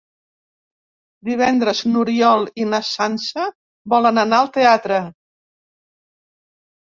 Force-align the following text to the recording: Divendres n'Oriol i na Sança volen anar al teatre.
Divendres 1.27 1.81
n'Oriol 1.89 2.47
i 2.63 2.65
na 2.69 2.79
Sança 2.87 3.45
volen 3.93 4.21
anar 4.21 4.39
al 4.45 4.49
teatre. 4.55 4.99